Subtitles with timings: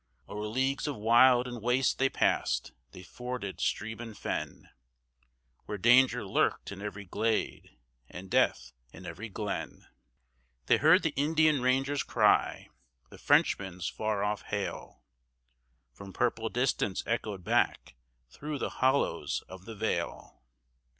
[0.27, 4.67] O'er leagues of wild and waste they passed, they forded stream and fen,
[5.67, 7.77] Where danger lurked in every glade,
[8.09, 9.85] and death in every glen;
[10.65, 12.69] They heard the Indian ranger's cry,
[13.11, 15.03] the Frenchman's far off hail,
[15.93, 17.93] From purple distance echoed back
[18.27, 20.41] through the hollows of the vale.